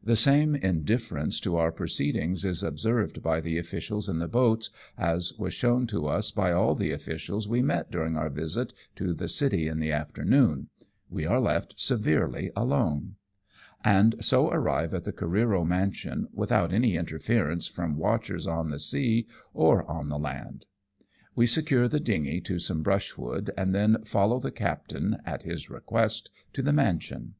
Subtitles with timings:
[0.00, 5.32] The same indifference to our proceedings is observed by the officials in the boats as
[5.40, 9.26] was shown to us by all the officials we met during our visit to the
[9.26, 10.68] city in the afternoon—
[11.10, 13.16] we are left severely alone;
[13.82, 19.26] and so arrive at the Careero mansion without any interference from watchers on the sea
[19.52, 20.66] or on the land.
[21.34, 26.30] We secure the dingy to some brushwood, and then follow the captain, at his request,
[26.52, 27.34] to the mansion.